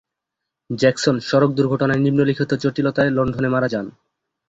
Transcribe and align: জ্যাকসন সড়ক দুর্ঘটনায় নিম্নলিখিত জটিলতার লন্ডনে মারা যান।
জ্যাকসন 0.69 1.15
সড়ক 1.19 1.51
দুর্ঘটনায় 1.53 2.03
নিম্নলিখিত 2.05 2.51
জটিলতার 2.63 3.07
লন্ডনে 3.11 3.49
মারা 3.49 3.67
যান। 3.73 3.85